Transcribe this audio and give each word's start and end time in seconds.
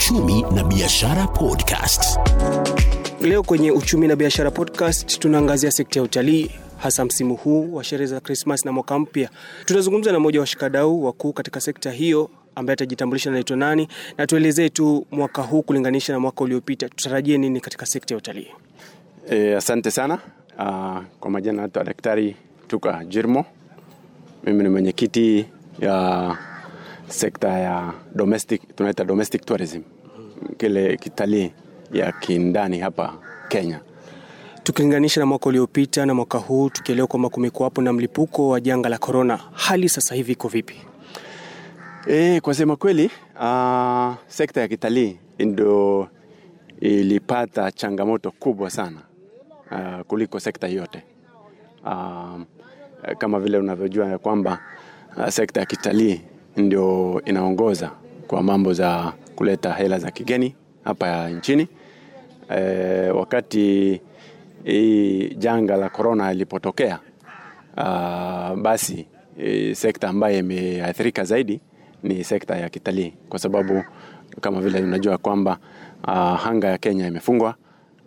Uchumi 0.00 0.42
na 0.54 0.64
Biashara 0.64 1.26
Podcast. 1.26 2.18
Leo 3.20 3.42
kwenye 3.42 3.70
Uchumi 3.70 4.08
na 4.08 4.16
Biashara 4.16 4.50
Podcast 4.50 5.18
tunaangazia 5.18 5.70
sekta 5.70 5.98
ya 6.00 6.04
utalii 6.04 6.50
hasa 6.78 7.04
msimu 7.04 7.34
huu 7.36 7.74
wa 7.74 7.84
sherehe 7.84 8.06
za 8.06 8.20
Krismas 8.20 8.64
na 8.64 8.72
mwaka 8.72 8.98
mpya. 8.98 9.30
Tutazungumza 9.64 10.12
na 10.12 10.20
mmoja 10.20 10.38
wa 10.38 10.40
washikadau 10.42 11.04
wakuu 11.04 11.32
katika 11.32 11.60
sekta 11.60 11.90
hiyo 11.90 12.30
ambaye 12.54 12.72
atajitambulisha 12.74 13.30
naitwa 13.30 13.56
nani 13.56 13.88
na 14.18 14.26
tuelezee 14.26 14.68
tu 14.68 15.06
mwaka 15.10 15.42
huu 15.42 15.62
kulinganisha 15.62 16.12
na 16.12 16.20
mwaka 16.20 16.44
uliopita, 16.44 16.88
tutarajie 16.88 17.38
nini 17.38 17.60
katika 17.60 17.86
sekta 17.86 18.14
ya 18.14 18.18
utalii? 18.18 18.48
E, 19.30 19.54
asante 19.54 19.90
sana. 19.90 20.14
Uh, 20.58 20.98
kwa 21.20 21.30
majina 21.30 21.52
naitwa 21.62 21.84
Daktari 21.84 22.36
Tuka 22.68 23.04
Jirmo. 23.04 23.44
Mimi 24.44 24.62
ni 24.62 24.68
mwenyekiti 24.68 25.46
ya 25.80 26.36
sekta 27.08 27.48
ya 27.48 27.92
domestic, 28.14 28.76
tunaita 28.76 29.04
domestic 29.04 29.44
tourism, 29.46 29.80
kile 30.58 30.96
kitalii 30.96 31.52
ya 31.92 32.12
kindani 32.12 32.78
hapa 32.78 33.14
Kenya. 33.48 33.80
Tukilinganisha 34.62 35.20
na 35.20 35.26
mwaka 35.26 35.48
uliopita 35.48 36.06
na 36.06 36.14
mwaka 36.14 36.38
huu, 36.38 36.70
tukielewa 36.70 37.08
kwamba 37.08 37.28
kumekuwapo 37.28 37.82
na 37.82 37.92
mlipuko 37.92 38.48
wa 38.48 38.60
janga 38.60 38.88
la 38.88 38.98
korona, 38.98 39.36
hali 39.52 39.88
sasa 39.88 40.14
hivi 40.14 40.32
iko 40.32 40.48
vipi? 40.48 40.76
E, 42.06 42.40
kwa 42.40 42.54
sema 42.54 42.76
kweli 42.76 43.10
uh, 43.40 44.14
sekta 44.26 44.60
ya 44.60 44.68
kitalii 44.68 45.18
ndio 45.38 46.08
ilipata 46.80 47.72
changamoto 47.72 48.30
kubwa 48.30 48.70
sana 48.70 49.00
uh, 49.70 50.00
kuliko 50.06 50.40
sekta 50.40 50.68
yote 50.68 51.02
uh, 51.84 52.40
kama 53.18 53.40
vile 53.40 53.58
unavyojua 53.58 54.06
ya 54.06 54.18
kwamba 54.18 54.58
uh, 55.16 55.28
sekta 55.28 55.60
ya 55.60 55.66
kitalii 55.66 56.20
ndio 56.56 57.22
inaongoza 57.24 57.90
kwa 58.26 58.42
mambo 58.42 58.72
za 58.72 59.12
kuleta 59.36 59.72
hela 59.72 59.98
za 59.98 60.10
kigeni 60.10 60.54
hapa 60.84 61.28
nchini. 61.30 61.68
E, 62.56 62.60
wakati 63.10 64.00
hii 64.64 65.28
janga 65.34 65.76
la 65.76 65.88
korona 65.88 66.32
ilipotokea 66.32 66.98
basi 68.62 69.06
e, 69.38 69.74
sekta 69.74 70.08
ambayo 70.08 70.38
imeathirika 70.38 71.24
zaidi 71.24 71.60
ni 72.02 72.24
sekta 72.24 72.56
ya 72.56 72.68
kitalii, 72.68 73.12
kwa 73.28 73.38
sababu 73.38 73.84
kama 74.40 74.60
vile 74.60 74.80
unajua 74.82 75.18
kwamba 75.18 75.58
uh, 76.04 76.38
hanga 76.40 76.68
ya 76.68 76.78
Kenya 76.78 77.06
imefungwa, 77.06 77.54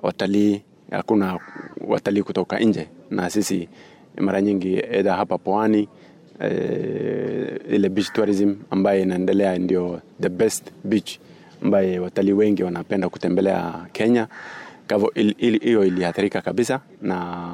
watalii 0.02 0.62
hakuna 0.92 1.40
watalii 1.88 2.22
kutoka 2.22 2.60
nje, 2.60 2.88
na 3.10 3.30
sisi 3.30 3.70
mara 4.18 4.42
nyingi 4.42 4.78
edha 4.92 5.14
hapa 5.16 5.38
pwani 5.38 5.90
eh, 6.40 7.60
ile 7.70 7.90
beach 7.90 8.12
tourism 8.14 8.56
ambaye 8.72 9.02
inaendelea 9.02 9.58
ndio 9.58 10.02
the 10.22 10.30
best 10.30 10.72
beach 10.84 11.18
ambaye 11.64 12.00
watalii 12.00 12.34
wengi 12.34 12.64
wanapenda 12.64 13.10
kutembelea 13.10 13.86
Kenya. 13.92 14.28
Kavo 14.88 15.12
hiyo 15.38 15.86
iliathirika 15.86 16.42
kabisa, 16.42 16.80
na, 17.02 17.48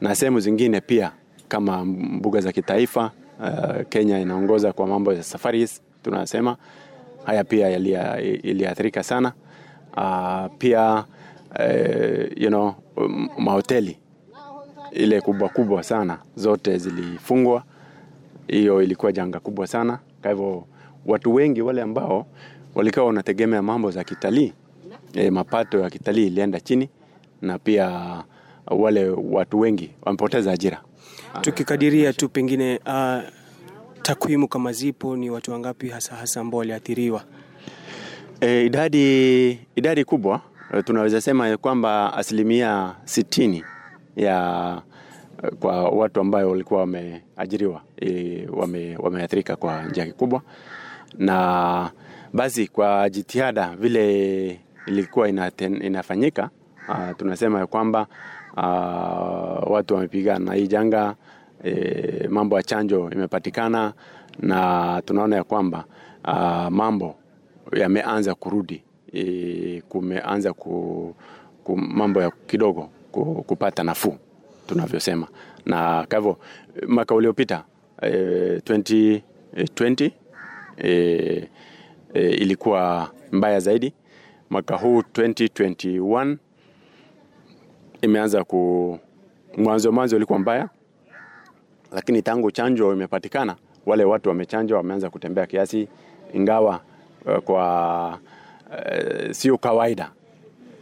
na 0.00 0.14
sehemu 0.14 0.40
zingine 0.40 0.80
pia 0.80 1.12
kama 1.48 1.84
mbuga 1.84 2.40
za 2.40 2.52
kitaifa 2.52 3.10
uh, 3.40 3.82
Kenya 3.88 4.18
inaongoza 4.20 4.72
kwa 4.72 4.86
mambo 4.86 5.12
ya 5.12 5.22
safaris, 5.22 5.82
tunasema 6.02 6.56
haya 7.24 7.44
pia 7.44 7.70
iliathirika 8.42 9.02
sana. 9.02 9.32
Uh, 9.96 10.56
pia 10.58 11.04
uh, 11.58 12.42
you 12.42 12.48
know, 12.48 12.74
mahoteli 13.38 13.98
ile 14.92 15.20
kubwa 15.20 15.48
kubwa 15.48 15.82
sana 15.82 16.18
zote 16.36 16.78
zilifungwa. 16.78 17.62
Hiyo 18.48 18.82
ilikuwa 18.82 19.12
janga 19.12 19.40
kubwa 19.40 19.66
sana. 19.66 19.98
Kwa 20.22 20.30
hivyo 20.30 20.64
watu 21.06 21.34
wengi 21.34 21.62
wale 21.62 21.82
ambao 21.82 22.26
walikuwa 22.74 23.06
wanategemea 23.06 23.62
mambo 23.62 23.90
za 23.90 24.04
kitalii 24.04 24.52
e, 25.14 25.30
mapato 25.30 25.80
ya 25.80 25.90
kitalii 25.90 26.26
ilienda 26.26 26.60
chini, 26.60 26.88
na 27.42 27.58
pia 27.58 27.90
wale 28.66 29.08
watu 29.08 29.60
wengi 29.60 29.90
wamepoteza 30.02 30.52
ajira. 30.52 30.82
Tukikadiria 31.40 32.12
tu 32.12 32.28
pengine 32.28 32.80
uh, 32.86 33.22
takwimu 34.02 34.48
kama 34.48 34.72
zipo, 34.72 35.16
ni 35.16 35.30
watu 35.30 35.52
wangapi 35.52 35.88
hasa 35.88 36.14
hasa 36.16 36.40
ambao 36.40 36.58
waliathiriwa? 36.58 37.24
E, 38.40 38.64
idadi, 38.66 39.50
idadi 39.76 40.04
kubwa 40.04 40.40
tunaweza 40.84 41.20
sema 41.20 41.56
kwamba 41.56 42.14
asilimia 42.14 42.94
sitini 43.04 43.64
ya 44.16 44.82
kwa 45.60 45.88
watu 45.88 46.20
ambayo 46.20 46.50
walikuwa 46.50 46.80
wameajiriwa 46.80 47.82
e, 48.00 48.48
wame, 48.52 48.96
wameathirika 48.96 49.56
kwa 49.56 49.82
njia 49.82 50.06
kikubwa, 50.06 50.42
na 51.18 51.90
basi 52.32 52.66
kwa 52.68 53.10
jitihada 53.10 53.76
vile 53.76 54.60
ilikuwa 54.86 55.28
inaten, 55.28 55.82
inafanyika 55.82 56.50
uh, 56.88 57.16
tunasema 57.16 57.58
ya 57.58 57.66
kwamba 57.66 58.06
uh, 58.56 59.70
watu 59.72 59.94
wamepigana. 59.94 60.44
Na 60.44 60.54
hii 60.54 60.66
janga 60.66 61.14
e, 61.64 62.28
mambo 62.28 62.56
ya 62.56 62.62
chanjo 62.62 63.10
imepatikana 63.10 63.92
na 64.38 65.02
tunaona 65.04 65.36
ya 65.36 65.44
kwamba 65.44 65.84
uh, 66.28 66.68
mambo 66.70 67.14
yameanza 67.72 68.34
kurudi. 68.34 68.82
E, 69.12 69.82
kumeanza 69.88 70.52
ku, 70.52 71.14
ku, 71.64 71.76
mambo 71.76 72.22
ya 72.22 72.30
kidogo 72.46 72.88
ku, 73.12 73.44
kupata 73.46 73.82
nafuu 73.82 74.16
tunavyosema, 74.66 75.28
na 75.66 76.06
kwa 76.08 76.18
hivyo 76.18 76.38
mwaka 76.88 77.14
uliopita 77.14 77.64
e, 78.02 78.08
2020 78.56 80.10
e, 80.78 81.48
e, 82.14 82.30
ilikuwa 82.30 83.10
mbaya 83.32 83.60
zaidi. 83.60 83.92
Mwaka 84.50 84.76
huu 84.76 85.00
2021 85.00 86.36
imeanza 88.02 88.44
ku 88.44 88.98
mwanzo 89.56 89.92
mwanzo 89.92 90.16
ilikuwa 90.16 90.38
mbaya, 90.38 90.68
lakini 91.92 92.22
tangu 92.22 92.50
chanjo 92.50 92.92
imepatikana, 92.92 93.56
wale 93.86 94.04
watu 94.04 94.28
wamechanjwa 94.28 94.78
wameanza 94.78 95.10
kutembea 95.10 95.46
kiasi, 95.46 95.88
ingawa 96.34 96.80
uh, 97.26 97.36
kwa 97.38 98.18
uh, 98.70 99.30
sio 99.30 99.58
kawaida 99.58 100.10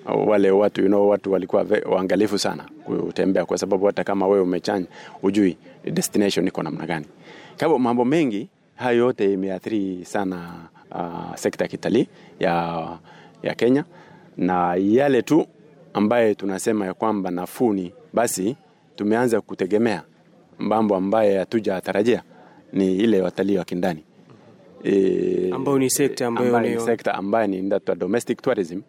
wale 0.07 0.51
watu 0.51 0.81
you 0.81 0.87
know, 0.87 1.09
watu 1.09 1.33
walikuwa 1.33 1.67
waangalifu 1.91 2.39
sana 2.39 2.65
kutembea, 2.85 3.45
kwa 3.45 3.59
sababu 3.59 3.87
hata 3.87 4.05
kama 4.05 4.27
wewe 4.27 4.41
umechanja 4.43 4.89
ujui 5.23 5.57
destination 5.85 6.47
iko 6.49 6.63
namna 6.63 6.87
gani. 6.87 7.07
Kwa 7.59 7.67
hivyo 7.67 7.79
mambo 7.79 8.05
mengi 8.05 8.49
hayo 8.77 8.99
yote 8.99 9.33
imeathiri 9.33 10.05
sana 10.05 10.55
uh, 10.91 11.35
sekta 11.37 11.65
ya 11.65 11.69
kitalii 11.69 12.09
ya, 12.41 12.89
ya 13.43 13.55
Kenya, 13.55 13.85
na 14.37 14.75
yale 14.75 15.23
tu 15.23 15.47
ambaye 15.95 16.35
tunasema 16.35 16.87
ya 16.87 16.95
kwamba 16.95 17.31
nafuni, 17.31 17.93
basi 18.13 18.57
tumeanza 18.97 19.41
kutegemea 19.41 20.03
mambo 20.59 20.97
ambaye 20.97 21.39
hatujatarajia 21.39 22.23
ni 22.73 22.97
ile 22.97 23.21
watalii 23.23 23.57
wa 23.57 23.65
kindani. 23.65 24.03
E, 24.85 25.51
ambayo 25.53 25.79
ni 25.79 25.91
sekta 25.91 26.27
ambayo 26.27 26.61
ni 26.61 26.81
sekta 26.81 27.15
ambayo 27.15 27.47
ni 27.47 27.71
domestic 27.99 28.43
tourism 28.43 28.81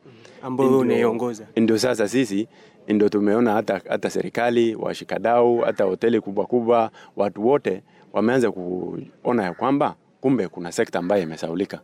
ambayo 0.44 0.80
unaiongoza. 0.80 1.46
Ndio 1.56 1.78
sasa 1.78 2.08
sisi 2.08 2.48
ndio 2.88 3.10
tumeona 3.10 3.54
hata, 3.54 3.82
hata 3.90 4.10
serikali, 4.10 4.76
washikadau, 4.76 5.58
hata 5.60 5.84
hoteli 5.84 6.22
kubwa 6.22 6.46
kubwa, 6.46 6.92
watu 7.16 7.48
wote 7.48 7.82
wameanza 8.14 8.52
kuona 8.52 9.44
ya 9.44 9.54
kwamba 9.54 9.96
kumbe 10.22 10.48
kuna 10.48 10.72
sekta 10.72 11.00
ambayo 11.00 11.24
imesaulika. 11.24 11.80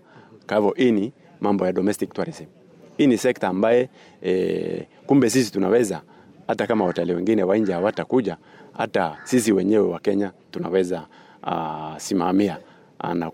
Kwa 0.48 0.58
hivyo 0.58 0.74
hii 0.78 0.92
ni 0.92 1.12
mambo 1.42 1.66
ya 1.66 1.74
domestic 1.74 2.14
tourism. 2.14 2.46
Hii 2.98 3.08
ni 3.08 3.18
sekta 3.18 3.48
ambaye 3.48 3.90
e, 4.24 4.88
kumbe 5.08 5.30
sisi 5.30 5.52
tunaweza 5.52 6.02
hata 6.48 6.68
kama 6.68 6.86
watalii 6.86 7.14
wengine 7.14 7.44
wa 7.44 7.58
nje 7.58 7.74
hawatakuja, 7.74 8.38
hata 8.74 9.18
sisi 9.24 9.52
wenyewe 9.52 9.88
wa 9.88 10.00
Kenya 10.00 10.32
tunaweza 10.52 11.06
uh, 11.44 11.98
simamia 11.98 12.58
na 13.14 13.32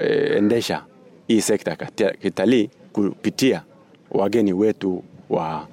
kuendesha 0.00 0.84
e, 1.28 1.34
hii 1.34 1.40
sekta 1.40 1.70
ya 1.70 2.10
kitalii 2.12 2.70
kupitia 2.92 3.62
wageni 4.10 4.52
wetu 4.52 5.04
wa, 5.30 5.66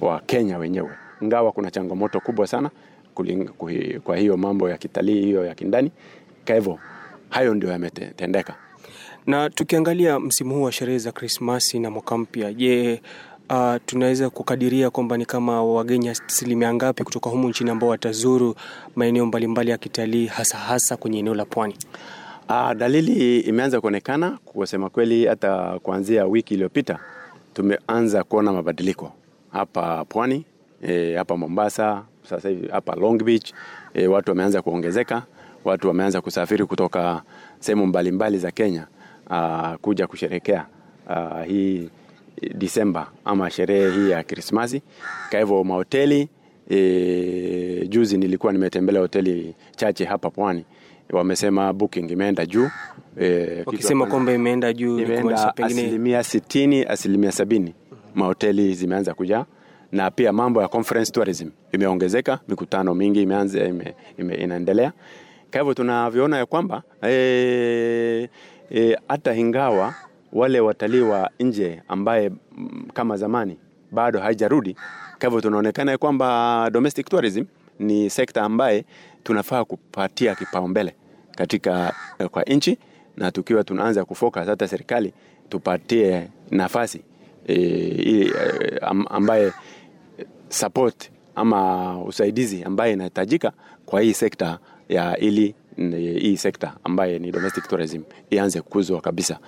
wa 0.00 0.20
Kenya 0.20 0.58
wenyewe, 0.58 0.90
ingawa 1.22 1.52
kuna 1.52 1.70
changamoto 1.70 2.20
kubwa 2.20 2.46
sana 2.46 2.70
kuling, 3.14 3.48
kwa 4.04 4.16
hiyo 4.16 4.36
mambo 4.36 4.70
ya 4.70 4.78
kitalii 4.78 5.20
hiyo 5.22 5.44
ya 5.46 5.54
kindani. 5.54 5.90
Kwa 6.46 6.54
hivyo 6.54 6.78
hayo 7.30 7.54
ndio 7.54 7.70
yametendeka. 7.70 8.54
Na 9.26 9.50
tukiangalia 9.50 10.20
msimu 10.20 10.54
huu 10.54 10.62
wa 10.62 10.72
sherehe 10.72 10.98
za 10.98 11.12
Krismasi 11.12 11.78
na 11.78 11.90
mwaka 11.90 12.18
mpya, 12.18 12.52
je, 12.52 13.02
uh, 13.50 13.74
tunaweza 13.86 14.30
kukadiria 14.30 14.90
kwamba 14.90 15.16
ni 15.16 15.26
kama 15.26 15.64
wageni 15.64 16.08
asilimia 16.08 16.74
ngapi 16.74 17.04
kutoka 17.04 17.30
humu 17.30 17.48
nchini 17.48 17.70
ambao 17.70 17.88
watazuru 17.88 18.54
maeneo 18.96 19.26
mbalimbali 19.26 19.70
ya 19.70 19.78
kitalii 19.78 20.26
hasa 20.26 20.58
hasa 20.58 20.96
kwenye 20.96 21.18
eneo 21.18 21.34
la 21.34 21.44
pwani? 21.44 21.76
Uh, 22.48 22.72
dalili 22.72 23.40
imeanza 23.40 23.80
kuonekana 23.80 24.38
kusema 24.44 24.90
kweli, 24.90 25.26
hata 25.26 25.78
kuanzia 25.82 26.26
wiki 26.26 26.54
iliyopita 26.54 26.98
tumeanza 27.54 28.24
kuona 28.24 28.52
mabadiliko. 28.52 29.12
Hapa 29.52 30.04
pwani 30.04 30.44
e, 30.82 31.14
hapa 31.14 31.36
Mombasa, 31.36 32.02
sasa 32.22 32.48
hivi 32.48 32.68
hapa 32.68 32.94
Long 32.96 33.22
Beach 33.24 33.52
e, 33.94 34.06
watu 34.06 34.30
wameanza 34.30 34.62
kuongezeka, 34.62 35.22
watu 35.64 35.88
wameanza 35.88 36.20
kusafiri 36.20 36.64
kutoka 36.64 37.22
sehemu 37.58 37.86
mbalimbali 37.86 38.38
za 38.38 38.50
Kenya 38.50 38.86
aa, 39.30 39.76
kuja 39.82 40.06
kusherekea 40.06 40.66
hii 41.46 41.90
Disemba 42.54 43.10
ama 43.24 43.50
sherehe 43.50 43.90
hii 43.90 44.10
ya 44.10 44.22
Krismasi. 44.22 44.82
Kwa 45.30 45.38
hivyo 45.40 45.64
mahoteli 45.64 46.28
e, 46.70 47.86
juzi 47.88 48.18
nilikuwa 48.18 48.52
nimetembelea 48.52 49.02
hoteli 49.02 49.54
chache 49.76 50.04
hapa 50.04 50.30
pwani. 50.30 50.64
Wamesema 51.10 51.72
booking 51.72 52.10
imeenda 52.10 52.46
juu 52.46 52.68
e, 53.20 53.62
Wakisema 53.66 54.06
kwamba 54.06 54.32
imeenda 54.32 54.72
juu 54.72 54.98
imeenda 55.00 55.56
asilimia 55.56 56.24
sitini 56.24 56.84
asilimia 56.84 57.32
sabini 57.32 57.74
mahoteli 58.14 58.74
zimeanza 58.74 59.14
kujaa. 59.14 59.44
Na 59.92 60.10
pia 60.10 60.32
mambo 60.32 60.62
ya 60.62 60.68
conference 60.68 61.12
tourism 61.12 61.48
imeongezeka 61.72 62.38
mikutano 62.48 62.94
mingi 62.94 63.22
imeanza 63.22 63.64
ime, 63.64 63.94
ime, 64.18 64.34
inaendelea. 64.34 64.92
Kwa 65.50 65.60
hivyo 65.60 65.74
tunavyoona 65.74 66.36
ya 66.38 66.46
kwamba 66.46 66.82
e, 67.02 68.28
e, 68.74 68.96
hata 69.08 69.34
ingawa 69.34 69.94
wale 70.32 70.60
watalii 70.60 71.00
wa 71.00 71.30
nje 71.40 71.82
ambaye 71.88 72.24
m, 72.58 72.86
kama 72.94 73.16
zamani 73.16 73.56
bado 73.90 74.20
haijarudi 74.20 74.74
kwa 75.18 75.28
hivyo 75.28 75.40
tunaonekana 75.40 75.92
ya 75.92 75.98
kwamba 75.98 76.68
domestic 76.72 77.08
tourism 77.08 77.44
ni 77.78 78.10
sekta 78.10 78.42
ambaye 78.42 78.84
tunafaa 79.22 79.64
kupatia 79.64 80.34
kipaumbele 80.34 80.94
katika 81.36 81.94
eh, 82.18 82.28
kwa 82.28 82.42
nchi 82.42 82.78
na 83.16 83.30
tukiwa 83.32 83.64
tunaanza 83.64 84.04
kufocus 84.04 84.46
hata 84.46 84.68
serikali 84.68 85.12
tupatie 85.48 86.28
nafasi 86.50 87.00
e, 87.46 87.54
e, 87.54 88.32
ambaye 89.10 89.52
support 90.48 91.10
ama 91.34 91.98
usaidizi 92.04 92.62
ambaye 92.64 92.92
inahitajika 92.92 93.52
kwa 93.86 94.00
hii 94.00 94.14
sekta 94.14 94.58
ya 94.88 95.18
ili 95.18 95.54
hii 96.20 96.36
sekta 96.36 96.72
ambaye 96.84 97.18
ni 97.18 97.30
domestic 97.32 97.68
tourism 97.68 98.02
ianze 98.30 98.60
kukuzwa 98.60 99.00
kabisa. 99.00 99.38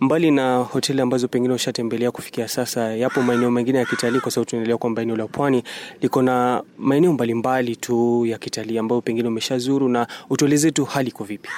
mbali 0.00 0.30
na 0.30 0.56
hoteli 0.56 1.00
ambazo 1.00 1.28
pengine 1.28 1.54
ushatembelea 1.54 2.10
kufikia 2.10 2.48
sasa, 2.48 2.96
yapo 2.96 3.22
maeneo 3.22 3.50
mengine 3.50 3.78
ya 3.78 3.84
kitalii, 3.84 4.20
kwa 4.20 4.30
sababu 4.30 4.50
tunaendelea 4.50 4.78
kwamba 4.78 5.02
eneo 5.02 5.16
la 5.16 5.26
pwani 5.26 5.62
liko 6.02 6.22
na 6.22 6.62
maeneo 6.78 7.12
mbalimbali 7.12 7.76
tu 7.76 8.26
ya 8.26 8.38
kitalii 8.38 8.78
ambayo 8.78 9.00
pengine 9.00 9.28
umeshazuru, 9.28 9.88
na 9.88 10.06
utueleze 10.30 10.70
tu 10.70 10.84
hali 10.84 11.08
iko 11.08 11.24
vipi? 11.24 11.48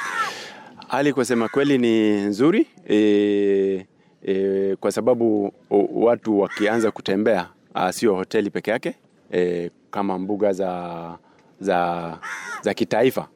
Hali 0.88 1.12
kusema 1.12 1.48
kweli 1.48 1.78
ni 1.78 2.10
nzuri 2.20 2.66
e, 2.88 3.86
e, 4.26 4.76
kwa 4.80 4.92
sababu 4.92 5.52
o, 5.70 5.88
watu 5.94 6.40
wakianza 6.40 6.90
kutembea 6.90 7.48
sio 7.90 8.14
hoteli 8.14 8.50
peke 8.50 8.70
yake 8.70 8.94
e, 9.32 9.70
kama 9.90 10.18
mbuga 10.18 10.52
za, 10.52 10.94
za, 11.60 12.18
za 12.62 12.74
kitaifa 12.74 13.28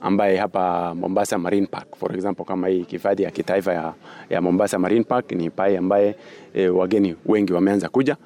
ambaye 0.00 0.36
hapa 0.36 0.94
Mombasa 0.94 1.38
Marine 1.38 1.66
Park 1.66 1.96
for 1.96 2.14
example, 2.16 2.44
kama 2.44 2.68
hii 2.68 2.84
hifadhi 2.88 3.22
ya 3.22 3.30
kitaifa 3.30 3.72
ya, 3.72 3.94
ya 4.30 4.40
Mombasa 4.40 4.78
Marine 4.78 5.04
Park 5.04 5.32
ni 5.32 5.50
pai 5.50 5.76
ambaye 5.76 6.16
e, 6.54 6.68
wageni 6.68 7.16
wengi 7.26 7.52
wameanza 7.52 7.88
kuja. 7.88 8.16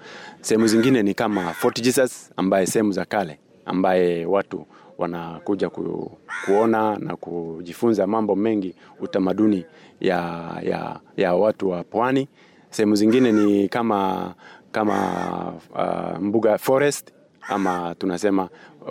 Sehemu 0.41 0.67
zingine 0.67 1.03
ni 1.03 1.15
kama 1.15 1.53
Fort 1.53 1.83
Jesus 1.83 2.31
ambaye 2.37 2.67
sehemu 2.67 2.93
za 2.93 3.05
kale 3.05 3.39
ambaye 3.67 4.27
watu 4.27 4.67
wanakuja 4.99 5.71
ku, 5.71 6.11
kuona 6.45 6.97
na 6.97 7.17
kujifunza 7.17 8.07
mambo 8.07 8.37
mengi 8.37 8.75
utamaduni 9.01 9.65
ya, 10.01 10.51
ya, 10.63 11.01
ya 11.17 11.35
watu 11.35 11.69
wa 11.71 11.85
pwani. 11.85 12.29
Sehemu 12.71 12.95
zingine 12.97 13.33
ni 13.33 13.69
kama 13.69 14.35
kama 14.73 15.53
uh, 15.75 16.19
mbuga 16.23 16.59
forest 16.59 17.13
ama 17.49 17.95
tunasema 17.99 18.49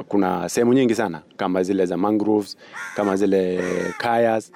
kuna 0.07 0.49
sehemu 0.49 0.73
nyingi 0.73 0.95
sana 0.95 1.21
kama 1.37 1.63
zile 1.63 1.85
za 1.85 1.97
mangroves, 1.97 2.57
kama 2.95 3.15
zile 3.15 3.63
kayas, 3.97 4.51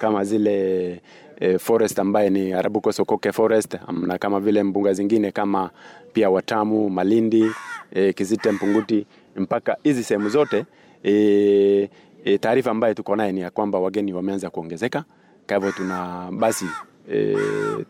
kama 0.00 0.24
zile 0.24 1.00
e, 1.40 1.58
forest 1.58 1.98
ambaye 1.98 2.30
ni 2.30 2.52
Arabuko 2.52 2.92
Sokoke 2.92 3.32
forest 3.32 3.76
na 4.06 4.18
kama 4.18 4.40
vile 4.40 4.62
mbuga 4.62 4.92
zingine 4.92 5.30
kama 5.32 5.70
pia 6.12 6.30
Watamu, 6.30 6.90
Malindi, 6.90 7.50
e, 7.92 8.12
Kizite, 8.12 8.50
Mpunguti 8.52 9.06
mpaka 9.36 9.76
hizi 9.82 10.04
sehemu 10.04 10.28
zote 10.28 10.64
e, 11.06 11.90
e, 12.24 12.38
taarifa 12.38 12.70
ambayo 12.70 12.94
tuko 12.94 13.16
naye 13.16 13.32
ni 13.32 13.40
ya 13.40 13.50
kwamba 13.50 13.78
wageni 13.78 14.12
wameanza 14.12 14.50
kuongezeka. 14.50 15.04
Kwa 15.46 15.56
hivyo 15.56 15.72
tuna 15.72 16.28
basi 16.38 16.66
e, 17.12 17.36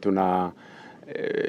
tuna 0.00 0.52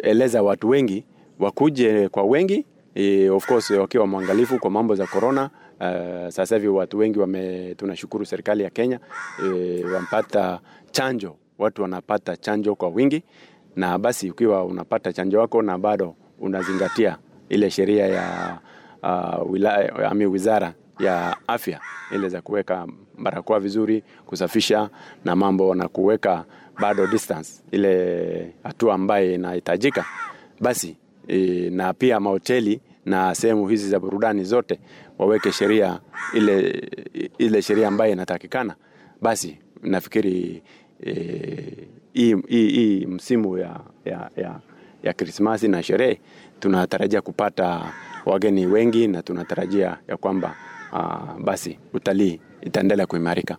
e, 0.04 0.40
watu 0.40 0.70
wengi 0.70 1.06
wakuje 1.40 2.10
kwa 2.10 2.24
wengi 2.24 2.66
e, 2.96 3.30
of 3.30 3.46
course 3.48 3.70
wakiwa 3.72 4.08
mwangalifu 4.08 4.60
kwa 4.60 4.72
mambo 4.72 4.96
za 4.96 5.08
corona. 5.08 5.50
Uh, 5.80 6.30
sasa 6.30 6.56
hivi 6.56 6.68
watu 6.68 6.98
wengi 6.98 7.20
wame, 7.20 7.76
tunashukuru 7.76 8.26
serikali 8.26 8.64
ya 8.64 8.70
Kenya 8.70 9.00
e, 9.46 9.84
wampata 9.86 10.60
chanjo, 10.92 11.36
watu 11.58 11.82
wanapata 11.82 12.38
chanjo 12.38 12.76
kwa 12.76 12.90
wingi, 12.90 13.24
na 13.76 13.98
basi 13.98 14.32
ukiwa 14.32 14.66
unapata 14.66 15.14
chanjo 15.14 15.40
wako 15.40 15.62
na 15.62 15.78
bado 15.78 16.16
unazingatia 16.40 17.18
ile 17.50 17.70
sheria 17.70 18.08
ya 18.08 18.58
uh, 19.04 19.52
wilaya, 19.52 20.12
ami 20.12 20.26
wizara 20.26 20.74
ya 21.00 21.38
afya 21.48 21.80
ile 22.12 22.30
za 22.30 22.42
kuweka 22.42 22.88
barakoa 23.18 23.60
vizuri, 23.60 24.04
kusafisha 24.26 24.90
na 25.26 25.36
mambo 25.36 25.76
na 25.76 25.88
kuweka 25.88 26.46
bado 26.80 27.08
distance, 27.08 27.52
ile 27.72 28.54
hatua 28.64 28.94
ambaye 28.96 29.34
inahitajika 29.34 30.06
basi 30.60 30.98
e, 31.28 31.70
na 31.70 31.94
pia 31.94 32.20
mahoteli 32.20 32.82
na 33.06 33.36
sehemu 33.36 33.68
hizi 33.68 33.90
za 33.90 34.00
burudani 34.00 34.44
zote 34.44 34.80
waweke 35.18 35.52
sheria 35.52 36.00
ile, 36.34 36.90
ile 37.38 37.62
sheria 37.62 37.88
ambayo 37.88 38.12
inatakikana. 38.14 38.76
Basi 39.22 39.58
nafikiri 39.84 40.64
hii 42.14 42.36
hii 42.48 43.06
msimu 43.06 43.58
ya, 43.58 43.80
ya, 44.06 44.30
ya, 44.38 44.60
ya 45.04 45.14
Krismasi 45.14 45.68
na 45.68 45.84
sherehe 45.84 46.20
tunatarajia 46.60 47.22
kupata 47.22 47.94
wageni 48.26 48.66
wengi 48.66 49.08
na 49.08 49.22
tunatarajia 49.24 49.98
ya 50.08 50.18
kwamba 50.18 50.56
uh, 50.94 51.40
basi 51.44 51.80
utalii 51.94 52.40
itaendelea 52.62 53.06
kuimarika. 53.06 53.58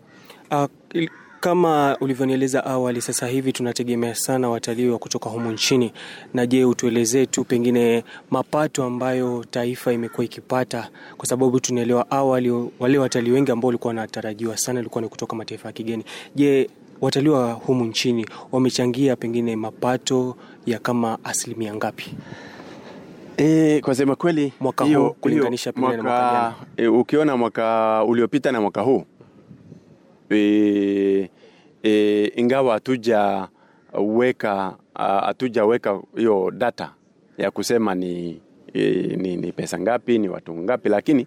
Uh, 0.50 0.64
kama 1.40 1.96
ulivyonieleza 2.00 2.64
awali, 2.64 3.00
sasa 3.00 3.26
hivi 3.26 3.52
tunategemea 3.52 4.14
sana 4.14 4.48
watalii 4.48 4.88
wa 4.88 4.98
kutoka 4.98 5.30
humu 5.30 5.50
nchini. 5.52 5.92
Na 6.34 6.46
je, 6.46 6.64
utuelezee 6.64 7.26
tu 7.26 7.44
pengine 7.44 8.04
mapato 8.30 8.84
ambayo 8.84 9.44
taifa 9.50 9.92
imekuwa 9.92 10.24
ikipata, 10.24 10.88
kwa 11.16 11.26
sababu 11.26 11.60
tunaelewa 11.60 12.10
awali 12.10 12.50
wale 12.78 12.98
watalii 12.98 13.30
wengi 13.30 13.50
ambao 13.52 13.66
walikuwa 13.66 13.88
wanatarajiwa 13.88 14.56
sana 14.56 14.80
ilikuwa 14.80 15.02
ni 15.02 15.08
kutoka 15.08 15.36
mataifa 15.36 15.68
ya 15.68 15.72
kigeni. 15.72 16.04
Je, 16.34 16.70
watalii 17.00 17.28
wa 17.28 17.52
humu 17.52 17.84
nchini 17.84 18.26
wamechangia 18.52 19.16
pengine 19.16 19.56
mapato 19.56 20.36
ya 20.66 20.78
kama 20.78 21.18
asilimia 21.24 21.74
ngapi? 21.74 22.14
E, 23.40 23.80
kwa 23.80 23.94
sema 23.94 24.16
kweli 24.16 24.52
Mwaka 24.60 24.84
huu 24.84 25.10
kulinganisha 25.10 25.72
na 25.76 25.80
mwaka 25.80 26.54
e, 26.76 26.86
ukiona 26.86 27.36
mwaka 27.36 28.04
uliopita 28.08 28.52
na 28.52 28.60
mwaka 28.60 28.80
huu 28.80 29.04
e, 30.30 31.30
e, 31.82 32.32
ingawa 32.36 32.74
hatujaweka 32.74 34.76
ah, 34.94 35.20
hatujaweka 35.20 36.00
hiyo 36.16 36.50
data 36.50 36.92
ya 37.38 37.50
kusema 37.50 37.94
ni, 37.94 38.40
e, 38.74 38.90
ni, 39.16 39.36
ni 39.36 39.52
pesa 39.52 39.78
ngapi 39.80 40.18
ni 40.18 40.28
watu 40.28 40.54
ngapi, 40.56 40.88
lakini 40.88 41.26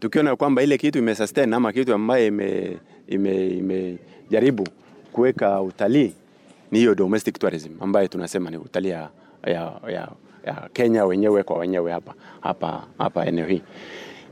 tukiona 0.00 0.36
kwamba 0.36 0.62
ile 0.62 0.78
kitu 0.78 0.98
imesustain 0.98 1.54
ama 1.54 1.72
kitu 1.72 1.94
ambaye 1.94 2.26
imejaribu 3.08 4.62
ime, 4.62 4.70
kuweka 5.12 5.62
utalii 5.62 6.12
ni 6.70 6.78
hiyo 6.78 6.94
domestic 6.94 7.38
tourism 7.38 7.70
ambayo 7.80 8.08
tunasema 8.08 8.50
ni 8.50 8.56
utalii 8.56 8.88
ya, 8.88 9.10
ya, 9.46 9.72
ya, 9.88 10.08
ya 10.46 10.68
Kenya 10.72 11.04
wenyewe 11.04 11.42
kwa 11.42 11.58
wenyewe 11.58 11.92
hapa 11.92 12.14
hapa 12.40 12.86
hapa 12.98 13.26
eneo 13.26 13.46
hii. 13.46 13.62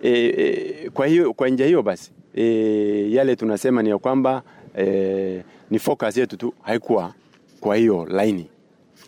E, 0.03 0.11
e, 0.11 0.91
kwa 0.95 1.07
hiyo 1.07 1.33
kwa 1.33 1.49
njia 1.49 1.67
hiyo 1.67 1.83
basi 1.83 2.13
e, 2.35 3.07
yale 3.11 3.37
tunasema 3.37 3.83
ni 3.83 3.89
ya 3.91 3.99
kwamba 3.99 4.43
e, 4.79 5.43
ni 5.71 5.79
focus 5.79 6.17
yetu 6.17 6.37
tu 6.37 6.55
haikuwa 6.63 7.15
kwa 7.61 7.77
hiyo 7.77 8.07
laini, 8.11 8.47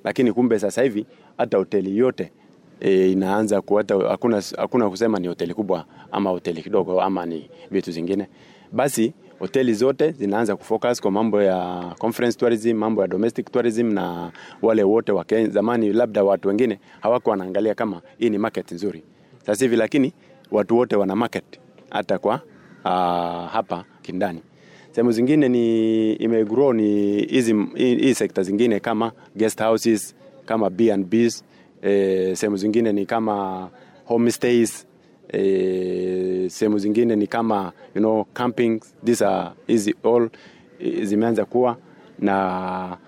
lakini 0.04 0.32
kumbe 0.32 0.58
sasa 0.58 0.82
hivi 0.82 1.06
hata 1.38 1.58
hoteli 1.58 1.96
yote 1.98 2.32
e, 2.80 3.10
inaanza 3.12 3.60
kuata, 3.60 3.94
hakuna, 4.08 4.42
hakuna 4.56 4.90
kusema 4.90 5.18
ni 5.18 5.28
hoteli 5.28 5.54
kubwa 5.54 5.84
ama 6.12 6.30
hoteli 6.30 6.62
kidogo 6.62 7.00
ama 7.02 7.26
ni 7.26 7.50
vitu 7.70 7.90
zingine, 7.90 8.28
basi 8.72 9.12
hoteli 9.38 9.74
zote 9.74 10.12
zinaanza 10.12 10.56
kufocus 10.56 11.00
kwa 11.00 11.10
mambo 11.10 11.42
ya 11.42 11.84
conference 11.98 12.38
tourism, 12.38 12.72
mambo 12.76 13.02
ya 13.02 13.08
domestic 13.08 13.50
tourism, 13.52 13.92
na 13.92 14.32
wale 14.62 14.82
wote 14.82 15.12
wa 15.12 15.24
Kenya. 15.24 15.48
Zamani 15.48 15.92
labda 15.92 16.24
watu 16.24 16.48
wengine 16.48 16.78
hawako 17.00 17.30
wanaangalia 17.30 17.74
kama 17.74 18.02
hii 18.18 18.30
ni 18.30 18.38
market 18.38 18.72
nzuri, 18.72 19.02
sasa 19.46 19.64
hivi 19.64 19.76
lakini 19.76 20.12
watu 20.50 20.76
wote 20.76 20.96
wana 20.96 21.16
market 21.16 21.44
hata 21.90 22.18
kwa 22.18 22.34
uh, 22.84 22.90
hapa 23.52 23.84
Kindani. 24.02 24.40
Sehemu 24.90 25.12
zingine 25.12 25.48
ni 25.48 26.12
imegrow 26.12 26.72
ni 26.72 27.20
hii 27.76 28.14
sekta 28.14 28.42
zingine 28.42 28.80
kama 28.80 29.12
guest 29.36 29.62
houses, 29.62 30.14
kama 30.46 30.70
B&Bs, 30.70 31.44
eh, 31.82 32.36
sehemu 32.36 32.56
zingine 32.56 32.92
ni 32.92 33.06
kama 33.06 33.68
homestays 34.04 34.86
eh, 35.32 36.50
sehemu 36.50 36.78
zingine 36.78 37.16
ni 37.16 37.26
kama 37.26 37.72
you 37.94 38.00
know 38.00 38.24
camping 38.34 38.80
these 39.04 39.24
are 39.26 39.50
easy 39.68 39.94
all 40.04 40.28
eh, 40.80 41.04
zimeanza 41.04 41.44
kuwa 41.44 41.76
na 42.18 42.98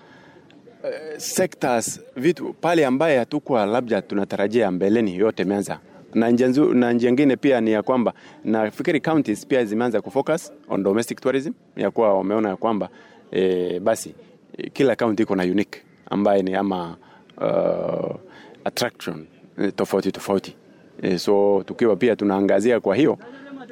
uh, 0.83 1.17
sectors. 1.17 2.01
Vitu 2.15 2.53
pale 2.61 2.85
ambaye 2.85 3.17
hatukuwa 3.17 3.65
labda 3.65 4.01
tunatarajia 4.01 4.71
mbeleni 4.71 5.15
yote 5.17 5.43
imeanza. 5.43 5.79
Na 6.13 6.29
njia 6.29 6.47
na 6.73 6.93
njia 6.93 7.09
ingine 7.09 7.35
pia 7.35 7.61
ni 7.61 7.71
ya 7.71 7.83
kwamba 7.83 8.13
nafikiri 8.43 9.01
counties 9.01 9.47
pia 9.47 9.65
zimeanza 9.65 10.01
kufocus 10.01 10.51
on 10.69 10.83
domestic 10.83 11.21
tourism 11.21 11.51
ya 11.75 11.91
kuwa 11.91 12.13
wameona 12.17 12.49
ya 12.49 12.55
kwamba 12.55 12.89
e, 13.31 13.79
basi 13.79 14.13
e, 14.57 14.69
kila 14.69 14.95
county 14.95 15.23
iko 15.23 15.35
na 15.35 15.43
unique 15.43 15.81
ambaye 16.09 16.41
ni 16.43 16.55
ama 16.55 16.97
uh, 17.37 18.15
attraction 18.63 19.25
e, 19.57 19.71
tofauti 19.71 20.11
tofauti 20.11 20.55
e, 21.01 21.17
so 21.17 21.63
tukiwa 21.65 21.95
pia 21.95 22.15
tunaangazia 22.15 22.79
kwa 22.79 22.95
hiyo 22.95 23.17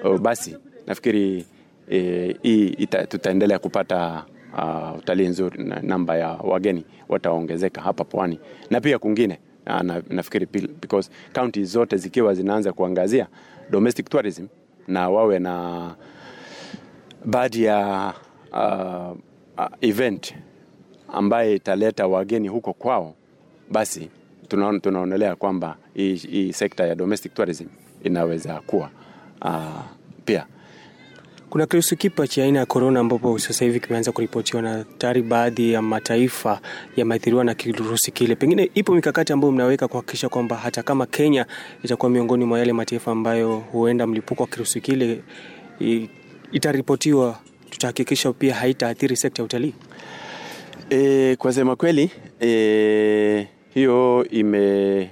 o, 0.03 0.17
basi 0.17 0.57
nafikiri 0.87 1.45
e, 1.91 2.87
tutaendelea 3.09 3.59
kupata 3.59 4.25
uh, 4.53 4.97
utalii 4.99 5.27
nzuri 5.27 5.63
na 5.63 5.79
namba 5.81 6.17
ya 6.17 6.27
wageni 6.27 6.85
wataongezeka 7.09 7.81
hapa 7.81 8.03
pwani. 8.03 8.39
Na 8.69 8.81
pia 8.81 8.99
kungine 8.99 9.39
na, 9.65 9.83
na, 9.83 10.01
nafikiri 10.09 10.45
because 10.81 11.09
kaunti 11.33 11.63
zote 11.65 11.97
zikiwa 11.97 12.33
zinaanza 12.33 12.73
kuangazia 12.73 13.27
domestic 13.69 14.09
tourism 14.09 14.45
na 14.87 15.09
wawe 15.09 15.39
na 15.39 15.95
baadhi 17.25 17.63
ya 17.63 18.13
uh, 18.51 19.17
uh, 19.57 19.65
event 19.81 20.35
ambaye 21.13 21.55
italeta 21.55 22.07
wageni 22.07 22.47
huko 22.47 22.73
kwao 22.73 23.15
basi 23.71 24.09
tunaon, 24.47 24.81
tunaonelea 24.81 25.35
kwamba 25.35 25.77
hii, 25.93 26.15
hii 26.15 26.53
sekta 26.53 26.87
ya 26.87 26.95
domestic 26.95 27.33
tourism 27.33 27.65
inaweza 28.03 28.61
kuwa 28.67 28.89
uh, 29.41 29.81
pia 30.25 30.45
Kuna 31.49 31.65
kirusi 31.65 31.95
kipya 31.95 32.27
cha 32.27 32.43
aina 32.43 32.59
ya 32.59 32.65
korona 32.65 32.99
ambapo 32.99 33.39
sasa 33.39 33.65
hivi 33.65 33.79
kimeanza 33.79 34.11
kuripotiwa 34.11 34.61
na 34.61 34.83
tayari 34.97 35.21
baadhi 35.21 35.71
ya 35.71 35.81
mataifa 35.81 36.59
yameathiriwa 36.95 37.43
na 37.43 37.53
kirusi 37.53 38.11
kile. 38.11 38.35
Pengine 38.35 38.71
ipo 38.73 38.95
mikakati 38.95 39.33
ambayo 39.33 39.51
mnaweka 39.53 39.87
kuhakikisha 39.87 40.29
kwamba 40.29 40.55
hata 40.55 40.83
kama 40.83 41.05
Kenya 41.05 41.45
itakuwa 41.83 42.11
miongoni 42.11 42.45
mwa 42.45 42.59
yale 42.59 42.73
mataifa 42.73 43.11
ambayo 43.11 43.55
huenda 43.57 44.07
mlipuko 44.07 44.43
wa 44.43 44.49
kirusi 44.49 44.81
kile 44.81 45.21
itaripotiwa, 46.51 47.39
tutahakikisha 47.69 48.33
pia 48.33 48.55
haitaathiri 48.55 49.15
sekta 49.15 49.41
ya 49.41 49.45
utalii. 49.45 49.73
E, 50.89 51.35
kwa 51.35 51.53
sema 51.53 51.75
kweli 51.75 52.11
e, 52.41 53.47
hiyo 53.77 54.25
ime 54.29 55.09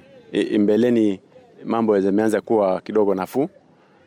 mbeleni 0.60 1.20
mambo 1.66 1.98
yameanza 1.98 2.42
kuwa 2.42 2.82
kidogo 2.82 3.16
nafuu, 3.16 3.50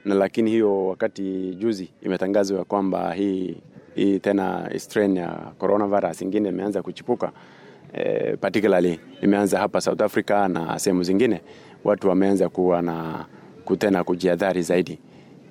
na 0.05 0.15
lakini 0.15 0.51
hiyo 0.51 0.87
wakati 0.87 1.55
juzi 1.55 1.89
imetangazwa 2.03 2.65
kwamba 2.65 3.13
hii, 3.15 3.57
hii 3.95 4.19
tena 4.19 4.71
strain 4.77 5.17
ya 5.17 5.29
coronavirus 5.59 6.23
ingine 6.23 6.49
imeanza 6.49 6.83
kuchipuka 6.83 7.33
e, 7.93 8.37
particularly 8.37 9.01
imeanza 9.23 9.59
hapa 9.59 9.81
South 9.81 10.01
Africa 10.01 10.31
na 10.49 10.79
sehemu 10.79 11.03
zingine, 11.03 11.41
watu 11.85 12.09
wameanza 12.09 12.49
kuwa 12.49 12.83
na 12.83 13.27
kutena 13.65 14.05
kujiadhari 14.05 14.63
zaidi. 14.63 14.99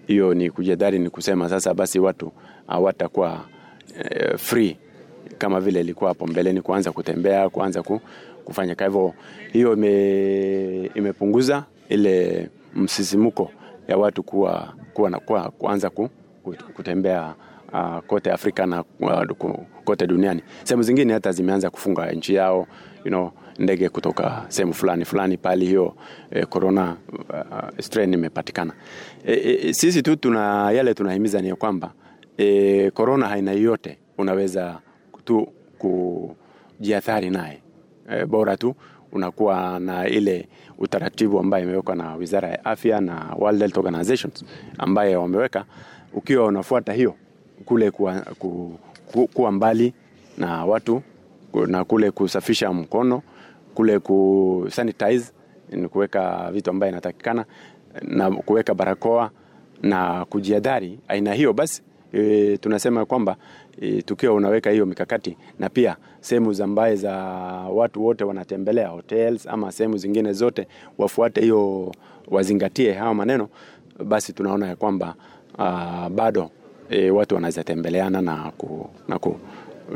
Hiyo 0.07 0.33
ni 0.33 0.49
kujiadhari, 0.49 0.99
ni 0.99 1.09
kusema 1.09 1.49
sasa 1.49 1.73
basi 1.73 1.99
watu 1.99 2.31
hawatakuwa 2.67 3.45
e, 3.99 4.37
free 4.37 4.77
kama 5.37 5.59
vile 5.59 5.79
ilikuwa 5.81 6.09
hapo 6.09 6.27
mbeleni, 6.27 6.61
kuanza 6.61 6.91
kutembea, 6.91 7.49
kuanza 7.49 7.83
ku, 7.83 8.01
kufanya 8.45 8.75
kwa 8.75 8.85
hivyo, 8.85 9.13
hiyo 9.53 9.73
ime, 9.73 10.85
imepunguza 10.95 11.63
ile 11.89 12.49
msisimuko 12.75 13.51
ya 13.87 13.97
watu 13.97 14.23
kuwa, 14.23 14.73
kuwa, 14.93 15.11
kuwa 15.11 15.51
kuanza 15.51 15.89
ku, 15.89 16.09
ku- 16.43 16.55
kutembea 16.73 17.33
uh, 17.73 17.97
kote 18.07 18.31
Afrika 18.31 18.65
na 18.65 18.83
uh, 18.99 19.51
kote 19.83 20.07
duniani. 20.07 20.41
Sehemu 20.63 20.83
zingine 20.83 21.13
hata 21.13 21.31
zimeanza 21.31 21.69
kufunga 21.69 22.11
nchi 22.11 22.33
yao 22.33 22.67
you 23.05 23.09
know, 23.11 23.31
ndege 23.59 23.89
kutoka 23.89 24.45
sehemu 24.47 24.73
fulani 24.73 25.05
fulani 25.05 25.37
pali 25.37 25.65
hiyo 25.65 25.95
eh, 26.31 26.45
corona 26.47 26.95
uh, 27.29 27.79
strain 27.79 28.13
imepatikana. 28.13 28.73
E, 29.25 29.33
e, 29.33 29.73
sisi 29.73 30.01
tu 30.01 30.15
tuna 30.15 30.71
yale 30.71 30.93
tunahimiza 30.93 31.41
ni 31.41 31.55
kwamba 31.55 31.91
eh, 32.37 32.91
corona 32.91 33.27
haina 33.27 33.51
yote 33.51 33.97
unaweza 34.17 34.79
tu 35.27 35.47
kujiathari 35.77 37.29
naye. 37.29 37.59
E, 38.09 38.25
bora 38.25 38.57
tu 38.57 38.75
unakuwa 39.11 39.79
na 39.79 40.07
ile 40.07 40.47
utaratibu 40.77 41.39
ambayo 41.39 41.63
imewekwa 41.63 41.95
na 41.95 42.15
wizara 42.15 42.49
ya 42.49 42.65
afya 42.65 43.01
na 43.01 43.35
World 43.39 43.59
Health 43.59 43.77
Organizations 43.77 44.45
ambaye 44.77 45.15
wameweka. 45.15 45.65
Ukiwa 46.13 46.45
unafuata 46.45 46.93
hiyo 46.93 47.15
kule 47.65 47.91
kuwa, 47.91 48.21
ku, 48.39 48.79
ku, 49.11 49.27
kuwa 49.27 49.51
mbali 49.51 49.93
na 50.37 50.65
watu 50.65 51.01
na 51.67 51.83
kule 51.85 52.11
kusafisha 52.11 52.73
mkono 52.73 53.21
kule 53.75 53.99
ku 53.99 54.65
sanitize 54.69 55.31
ni 55.71 55.87
kuweka 55.87 56.51
vitu 56.51 56.69
ambayo 56.69 56.91
inatakikana 56.91 57.45
na 58.01 58.31
kuweka 58.31 58.73
barakoa 58.73 59.31
na 59.81 60.25
kujiadhari 60.25 60.99
aina 61.07 61.33
hiyo 61.33 61.53
basi 61.53 61.81
e, 62.13 62.57
tunasema 62.57 63.05
kwamba 63.05 63.35
e, 63.81 64.01
tukiwa 64.01 64.33
unaweka 64.33 64.69
hiyo 64.69 64.85
mikakati 64.85 65.37
na 65.59 65.69
pia 65.69 65.95
sehemu 66.19 66.53
zambaye 66.53 66.77
ambaye 66.77 66.95
za 66.95 67.13
watu 67.73 68.05
wote 68.05 68.23
wanatembelea 68.23 68.87
hotels 68.87 69.47
ama 69.47 69.71
sehemu 69.71 69.97
zingine 69.97 70.33
zote 70.33 70.67
wafuate 70.97 71.41
hiyo 71.41 71.91
wazingatie 72.27 72.93
hayo 72.93 73.13
maneno 73.13 73.49
basi 74.05 74.33
tunaona 74.33 74.67
ya 74.67 74.75
kwamba 74.75 75.15
uh, 75.57 76.07
bado 76.07 76.49
e, 76.89 77.09
watu 77.09 77.35
wanaweza 77.35 77.63
tembeleana 77.63 78.21
na 78.21 78.51
ku, 78.57 78.89
na 79.07 79.19
ku, 79.19 79.39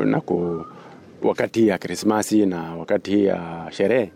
na 0.04 0.20
ku 0.20 0.64
wakati 1.22 1.60
hii 1.60 1.66
ya 1.68 1.78
krismasi 1.78 2.46
na 2.46 2.76
wakati 2.76 3.10
hii 3.10 3.24
ya 3.24 3.66
sherehe 3.70 4.12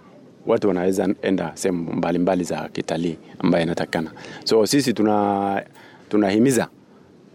watu 0.46 0.68
wanaweza 0.68 1.08
enda 1.22 1.50
sehemu 1.54 1.92
mbalimbali 1.92 2.44
za 2.44 2.68
kitalii 2.68 3.18
ambayo 3.38 3.64
inatakikana. 3.64 4.10
So 4.44 4.66
sisi 4.66 4.92
tuna 4.92 5.62
tunahimiza 6.08 6.68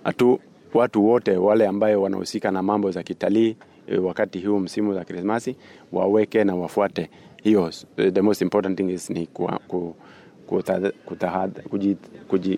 hatu 0.04 0.40
watu 0.74 1.06
wote 1.08 1.38
wale 1.38 1.68
ambayo 1.68 2.02
wanahusika 2.02 2.52
na 2.52 2.62
mambo 2.64 2.92
za 2.92 3.04
kitalii 3.04 3.56
e, 3.88 3.98
wakati 3.98 4.40
huu 4.40 4.60
msimu 4.60 4.94
za 4.94 5.04
krismasi 5.06 5.56
waweke 5.92 6.44
na 6.44 6.56
wafuate. 6.56 7.10
Hiyo 7.44 7.72
eh, 7.98 8.14
the 8.14 8.22
most 8.22 8.42
important 8.42 8.78
thing 8.78 8.90
is 8.94 9.10
ni 9.10 9.28
ku, 9.28 9.52
ku, 9.68 9.96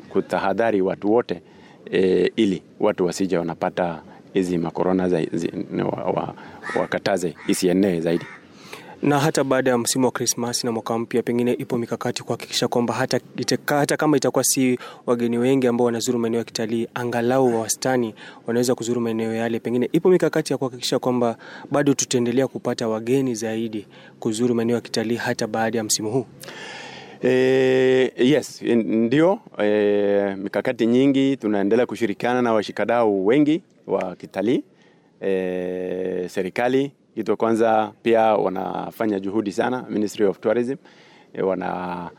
kutahadhari 0.09 0.81
watu 0.81 1.11
wote 1.13 1.41
e, 1.91 2.31
ili 2.35 2.63
watu 2.79 3.05
wasije 3.05 3.37
wanapata 3.37 4.01
hizi 4.33 4.57
makorona 4.57 5.09
wakataze 6.79 7.35
isienee 7.47 7.99
zaidi 7.99 8.25
na 9.03 9.19
hata 9.19 9.43
baada 9.43 9.71
ya 9.71 9.77
msimu 9.77 10.05
wa 10.05 10.11
Krismasi 10.11 10.65
na 10.65 10.71
mwaka 10.71 10.97
mpya, 10.97 11.23
pengine 11.23 11.53
ipo 11.53 11.77
mikakati 11.77 12.23
kuhakikisha 12.23 12.67
kwamba 12.67 12.93
hata, 12.93 13.19
hata 13.65 13.97
kama 13.97 14.17
itakuwa 14.17 14.43
si 14.43 14.79
wageni 15.05 15.37
wengi 15.37 15.67
ambao 15.67 15.85
wanazuru 15.85 16.19
maeneo 16.19 16.37
ya 16.39 16.43
kitalii, 16.43 16.87
angalau 16.93 17.55
wa 17.55 17.59
wastani 17.61 18.15
wanaweza 18.47 18.75
kuzuru 18.75 19.01
maeneo 19.01 19.33
yale. 19.33 19.59
Pengine 19.59 19.89
ipo 19.91 20.09
mikakati 20.09 20.53
ya 20.53 20.57
kuhakikisha 20.57 20.99
kwamba 20.99 21.37
bado 21.71 21.93
tutaendelea 21.93 22.47
kupata 22.47 22.87
wageni 22.87 23.35
zaidi 23.35 23.87
kuzuru 24.19 24.55
maeneo 24.55 24.75
ya 24.75 24.81
kitalii 24.81 25.15
hata 25.15 25.47
baada 25.47 25.77
ya 25.77 25.83
msimu 25.83 26.11
huu. 26.11 26.25
Eh, 27.21 28.11
yes, 28.17 28.61
ndio 28.85 29.39
eh, 29.57 30.37
mikakati 30.37 30.85
nyingi 30.87 31.37
tunaendelea 31.37 31.85
kushirikiana 31.85 32.41
na 32.41 32.53
washikadau 32.53 33.25
wengi 33.27 33.61
wa 33.87 34.15
kitalii 34.15 34.63
eh, 35.21 36.29
serikali 36.29 36.91
kitu 37.15 37.37
kwanza 37.37 37.91
pia 38.03 38.21
wanafanya 38.21 39.19
juhudi 39.19 39.51
sana 39.51 39.85
Ministry 39.89 40.25
of 40.25 40.39
Tourism. 40.39 40.75
E, 41.33 41.41
wana 41.41 42.09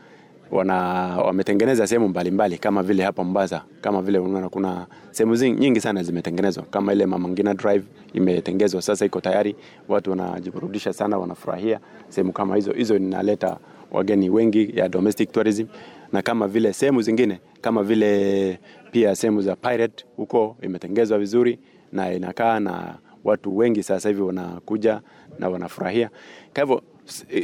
wana 0.51 0.75
wametengeneza 1.17 1.87
sehemu 1.87 2.07
mbalimbali 2.09 2.57
kama 2.57 2.83
vile 2.83 3.03
hapa 3.03 3.23
Mombasa, 3.23 3.63
kama 3.81 4.01
vile 4.01 4.19
unaona 4.19 4.49
kuna 4.49 4.87
sehemu 5.11 5.35
nyingi 5.35 5.81
sana 5.81 6.03
zimetengenezwa, 6.03 6.63
kama 6.63 6.93
ile 6.93 7.05
Mama 7.05 7.29
Ngina 7.29 7.53
Drive 7.53 7.85
imetengezwa 8.13 8.81
sasa, 8.81 9.05
iko 9.05 9.21
tayari, 9.21 9.55
watu 9.87 10.09
wanajiburudisha 10.09 10.93
sana, 10.93 11.17
wanafurahia 11.17 11.79
sehemu 12.09 12.31
kama 12.33 12.55
hizo. 12.55 12.71
Hizo 12.73 12.95
inaleta 12.95 13.57
wageni 13.91 14.29
wengi 14.29 14.71
ya 14.79 14.89
domestic 14.89 15.31
tourism, 15.31 15.65
na 16.13 16.21
kama 16.21 16.47
vile 16.47 16.73
sehemu 16.73 17.01
zingine 17.01 17.39
kama 17.61 17.83
vile 17.83 18.59
pia 18.91 19.15
sehemu 19.15 19.41
za 19.41 19.55
Pirate 19.55 20.05
huko 20.17 20.57
imetengezwa 20.61 21.19
vizuri 21.19 21.59
na 21.91 22.13
inakaa 22.13 22.59
na 22.59 22.95
watu 23.25 23.57
wengi 23.57 23.83
sasa 23.83 24.09
hivi 24.09 24.21
wanakuja 24.21 25.01
na 25.39 25.49
wanafurahia. 25.49 26.09
Kwa 26.53 26.63
hivyo 26.63 26.81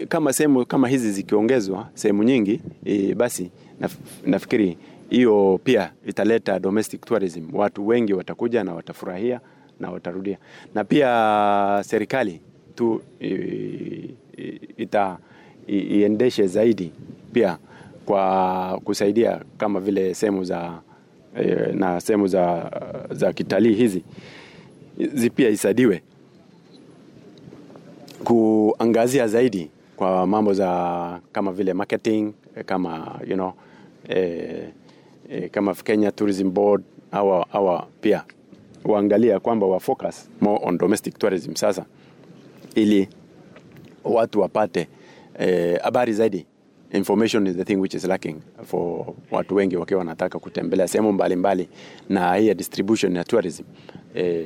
kama 0.10 0.34
sehemu 0.34 0.66
kama 0.66 0.88
hizi 0.88 1.12
zikiongezwa 1.12 1.90
sehemu 1.94 2.24
nyingi 2.24 2.62
e, 2.86 3.16
basi 3.16 3.52
naf, 3.80 3.96
nafikiri 4.26 4.78
hiyo 5.10 5.60
pia 5.64 5.92
italeta 6.08 6.60
domestic 6.60 7.06
tourism. 7.06 7.56
Watu 7.56 7.88
wengi 7.88 8.14
watakuja 8.14 8.64
na 8.64 8.74
watafurahia 8.74 9.40
na 9.80 9.92
watarudia, 9.92 10.38
na 10.76 10.84
pia 10.84 11.82
serikali 11.86 12.42
tu 12.76 13.02
e, 13.22 14.10
ita 14.78 15.18
iendeshe 15.68 16.48
zaidi 16.48 16.92
pia 17.34 17.58
kwa 18.06 18.82
kusaidia 18.84 19.42
kama 19.58 19.80
vile 19.80 20.14
sehemu 20.14 20.44
za 20.44 20.82
e, 21.42 21.72
na 21.74 22.02
sehemu 22.02 22.28
za, 22.28 22.72
za 23.12 23.34
kitalii 23.34 23.74
hizi 23.74 24.04
pia 25.36 25.50
isadiwe 25.50 26.02
kuangazia 28.24 29.28
zaidi 29.28 29.70
kwa 29.98 30.28
mambo 30.28 30.54
za 30.54 31.20
kama 31.32 31.52
vile 31.52 31.74
marketing 31.74 32.34
kama 32.66 33.20
you 33.28 33.34
know, 33.36 33.54
eh, 34.10 34.68
eh, 35.30 35.50
kama 35.50 35.76
Kenya 35.76 36.12
Tourism 36.12 36.52
Board 36.52 36.84
awa, 37.12 37.48
awa 37.54 37.88
pia 38.02 38.24
waangalia 38.84 39.40
kwamba 39.40 39.66
wa 39.68 39.80
focus 39.80 40.30
more 40.42 40.60
on 40.66 40.78
domestic 40.78 41.18
tourism 41.20 41.56
sasa, 41.56 41.86
ili 42.76 43.08
watu 44.04 44.40
wapate 44.42 44.88
habari 45.84 46.12
eh, 46.12 46.18
zaidi. 46.18 46.46
Information 46.94 47.48
is 47.48 47.56
the 47.56 47.64
thing 47.66 47.76
which 47.80 47.94
is 47.94 48.06
lacking 48.06 48.42
for 48.64 49.14
watu 49.32 49.56
wengi 49.56 49.76
wakiwa 49.78 50.00
wanataka 50.00 50.40
kutembelea 50.40 50.88
sehemu 50.88 51.12
mbalimbali, 51.12 51.68
na 52.10 52.36
hii 52.36 52.54
distribution 52.54 53.16
ya 53.16 53.24
tourism 53.24 53.64
e, 54.16 54.46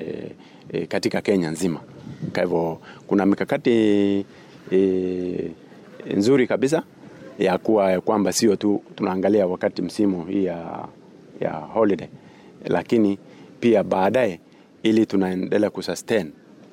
e, 0.72 0.86
katika 0.86 1.22
Kenya 1.22 1.50
nzima. 1.52 1.80
Kwa 2.34 2.44
hivyo 2.44 2.80
kuna 3.08 3.26
mikakati 3.26 3.70
e, 4.72 5.52
nzuri 6.16 6.48
kabisa 6.48 6.84
ya 7.40 7.58
kuwa 7.58 8.02
kwamba 8.02 8.32
sio 8.34 8.56
tu 8.56 8.82
tunaangalia 8.96 9.48
wakati 9.48 9.82
msimu 9.82 10.26
hii 10.26 10.46
ya, 10.46 10.88
ya 11.40 11.52
holiday, 11.52 12.08
lakini 12.66 13.18
pia 13.60 13.84
baadaye, 13.84 14.40
ili 14.84 15.06
tunaendelea 15.06 15.70
kusustain 15.70 16.32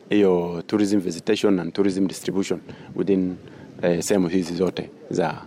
hiyo 0.08 0.62
tourism 0.66 0.98
visitation 1.00 1.58
and 1.60 1.72
tourism 1.72 2.06
distribution 2.06 2.60
within 2.96 3.34
eh, 3.82 4.02
sehemu 4.02 4.28
hizi 4.28 4.54
zote 4.54 4.90
za, 5.10 5.42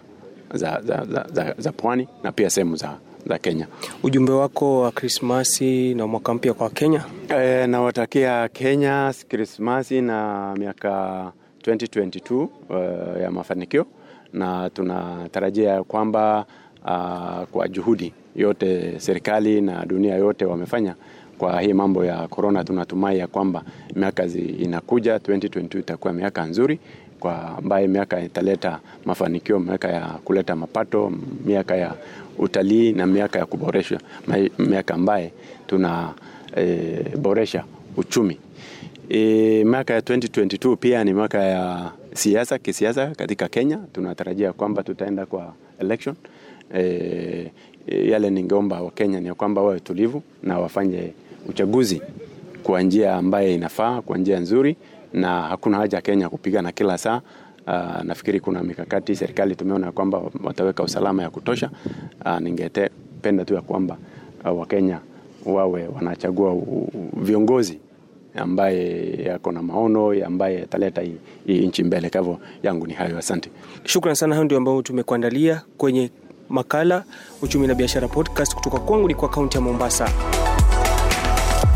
za, 0.54 0.82
za, 0.82 1.06
za, 1.06 1.26
za, 1.34 1.56
za 1.58 1.72
pwani 1.72 2.08
na 2.24 2.32
pia 2.32 2.50
sehemu 2.50 2.76
za, 2.76 2.98
za 3.28 3.38
Kenya. 3.38 3.68
Ujumbe 4.04 4.32
wako 4.32 4.82
wa 4.82 4.92
Krismasi 4.92 5.94
na 5.96 6.08
mwaka 6.08 6.34
mpya 6.34 6.54
kwa 6.54 6.70
Kenya? 6.70 7.04
E, 7.30 7.68
nawatakia 7.68 8.48
Kenya 8.50 9.14
Krismasi 9.28 10.02
na 10.02 10.54
miaka 10.60 11.32
2022 11.64 12.34
uh, 12.36 13.22
ya 13.22 13.32
mafanikio 13.32 13.86
na 14.34 14.70
tunatarajia 14.70 15.84
kwamba 15.84 16.46
uh, 16.86 17.44
kwa 17.52 17.68
juhudi 17.70 18.14
yote 18.36 19.00
serikali 19.00 19.62
na 19.62 19.86
dunia 19.86 20.16
yote 20.16 20.46
wamefanya 20.46 20.96
kwa 21.38 21.62
hii 21.62 21.74
mambo 21.74 22.06
ya 22.06 22.28
korona, 22.28 22.64
tunatumai 22.64 23.20
ya 23.20 23.28
kwamba 23.28 23.64
miaka 23.96 24.26
inakuja 24.60 25.18
2022 25.18 25.80
itakuwa 25.80 26.14
miaka 26.14 26.46
nzuri 26.46 26.80
kwa 27.20 27.58
ambaye 27.58 27.88
miaka 27.88 28.22
italeta 28.22 28.80
mafanikio, 29.06 29.60
miaka 29.60 29.88
ya 29.88 30.02
kuleta 30.02 30.56
mapato, 30.56 31.12
miaka 31.46 31.76
ya 31.76 31.94
utalii 32.38 32.92
na 32.94 33.06
miaka 33.06 33.40
ya 33.40 33.46
kuboresha, 33.46 34.00
miaka 34.60 34.94
ambaye 34.94 35.32
tunaboresha 35.68 37.60
e, 37.60 37.64
uchumi. 37.98 38.38
E, 39.10 39.64
miaka 39.64 39.94
ya 39.94 40.00
2022 40.00 40.76
pia 40.76 41.04
ni 41.04 41.14
miaka 41.14 41.44
ya 41.44 41.92
siasa 42.14 42.58
kisiasa 42.60 43.08
katika 43.08 43.48
Kenya. 43.48 43.80
Tunatarajia 43.94 44.54
kwamba 44.54 44.84
tutaenda 44.84 45.26
kwa 45.26 45.54
election. 45.80 46.16
E, 46.76 47.52
yale 47.88 48.30
ningeomba 48.30 48.82
Wakenya 48.82 49.20
ni 49.20 49.34
kwamba 49.34 49.62
wawe 49.62 49.80
tulivu 49.80 50.24
na 50.44 50.60
wafanye 50.60 51.14
uchaguzi 51.50 52.02
kwa 52.64 52.82
njia 52.82 53.14
ambaye 53.16 53.56
inafaa, 53.56 54.02
kwa 54.02 54.18
njia 54.18 54.40
nzuri, 54.40 54.76
na 55.16 55.42
hakuna 55.42 55.78
haja 55.78 56.02
Kenya 56.02 56.30
kupigana 56.30 56.72
kila 56.72 56.98
saa. 56.98 57.22
Uh, 57.68 58.04
nafikiri 58.04 58.40
kuna 58.40 58.64
mikakati 58.64 59.16
serikali 59.16 59.56
tumeona 59.56 59.92
kwamba 59.92 60.22
wataweka 60.44 60.84
usalama 60.84 61.24
ya 61.24 61.30
kutosha. 61.30 61.70
Uh, 62.26 62.40
ningependa 62.40 63.46
tu 63.46 63.54
ya 63.54 63.62
kwamba 63.62 63.98
uh, 64.46 64.60
Wakenya 64.60 65.00
wawe 65.46 65.88
wanachagua 65.96 66.56
viongozi 67.18 67.80
ambaye 68.36 69.14
yako 69.24 69.52
na 69.52 69.62
maono 69.62 70.26
ambaye 70.26 70.62
ataleta 70.64 71.02
hii, 71.02 71.68
nchi 71.68 71.84
mbele. 71.84 72.10
Kwa 72.10 72.38
yangu 72.64 72.88
ni 72.88 72.94
hayo, 72.94 73.18
asante. 73.18 73.50
Shukran 73.84 74.16
sana, 74.16 74.36
hayo 74.36 74.46
ndio 74.46 74.58
ambao 74.58 74.82
tumekuandalia 74.82 75.62
kwenye 75.78 76.12
makala 76.50 77.04
Uchumi 77.42 77.68
na 77.68 77.76
Biashara 77.76 78.08
Podcast 78.08 78.56
kutoka 78.56 78.80
kwangu 78.80 79.08
ni 79.08 79.16
kwa 79.16 79.30
kaunti 79.30 79.58
ya 79.58 79.62
Mombasa. 79.62 80.10